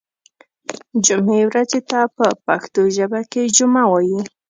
جمعې 1.05 1.41
ورځې 1.49 1.79
ته 1.89 1.99
په 2.15 2.25
پښتو 2.45 2.81
ژبه 2.95 3.21
کې 3.31 3.41
جمعه 3.55 3.85
وایی 3.91 4.19